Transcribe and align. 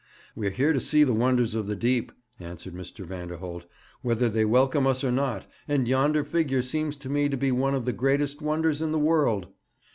'We 0.35 0.47
are 0.47 0.49
here 0.49 0.73
to 0.73 0.81
see 0.81 1.03
the 1.03 1.13
wonders 1.13 1.53
of 1.53 1.67
the 1.67 1.75
deep,' 1.75 2.11
answered 2.39 2.73
Mr. 2.73 3.05
Vanderholt, 3.05 3.67
'whether 4.01 4.29
they 4.29 4.45
welcome 4.45 4.87
us 4.87 5.03
or 5.03 5.11
not; 5.11 5.45
and 5.67 5.87
yonder 5.87 6.23
figure 6.23 6.63
seems 6.63 6.95
to 6.95 7.07
me 7.07 7.29
to 7.29 7.37
be 7.37 7.51
one 7.51 7.75
of 7.75 7.85
the 7.85 7.93
greatest 7.93 8.41
wonders 8.41 8.81
in 8.81 8.91
the 8.93 8.97
world.' 8.97 9.49